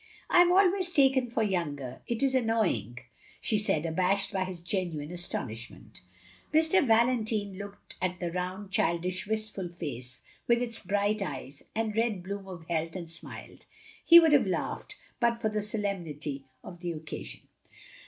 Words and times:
"I 0.31 0.41
am 0.41 0.51
always 0.51 0.89
taken 0.89 1.29
for 1.29 1.43
younger. 1.43 2.01
It 2.07 2.23
is 2.23 2.33
an 2.33 2.45
noying," 2.47 2.97
she 3.39 3.59
said, 3.59 3.85
abashed 3.85 4.33
by 4.33 4.45
his 4.45 4.61
genuine 4.61 5.11
astonishment. 5.11 6.01
Mr. 6.51 6.83
Valentine 6.83 7.53
looked 7.59 7.97
at 8.01 8.19
the 8.19 8.31
rotmd, 8.31 8.71
childish, 8.71 9.27
wistful 9.27 9.69
face, 9.69 10.23
with 10.47 10.59
its 10.59 10.79
bright 10.83 11.21
eyes, 11.21 11.61
and 11.75 11.95
red 11.95 12.23
bloom 12.23 12.47
of 12.47 12.65
health, 12.67 12.95
and 12.95 13.11
smiled. 13.11 13.67
He 14.03 14.19
would 14.19 14.33
have 14.33 14.47
laughed, 14.47 14.95
but 15.19 15.39
for 15.39 15.49
the 15.49 15.61
solemnity 15.61 16.45
of 16.63 16.79
the 16.79 16.93
occasion. 16.93 17.41